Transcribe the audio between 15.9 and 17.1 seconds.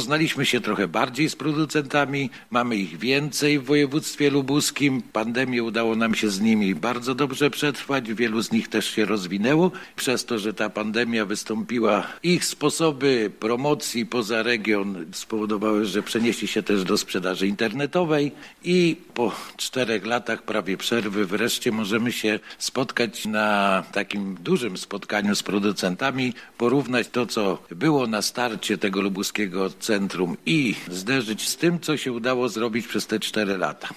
przenieśli się też do